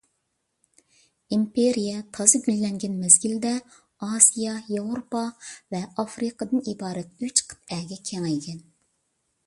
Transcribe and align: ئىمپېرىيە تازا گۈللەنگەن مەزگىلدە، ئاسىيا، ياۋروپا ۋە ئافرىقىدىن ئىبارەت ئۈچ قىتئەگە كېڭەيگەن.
ئىمپېرىيە 1.35 1.97
تازا 2.17 2.39
گۈللەنگەن 2.47 2.95
مەزگىلدە، 3.03 3.51
ئاسىيا، 4.07 4.55
ياۋروپا 4.79 5.23
ۋە 5.75 5.83
ئافرىقىدىن 6.05 6.65
ئىبارەت 6.73 7.25
ئۈچ 7.27 7.45
قىتئەگە 7.53 8.01
كېڭەيگەن. 8.11 8.65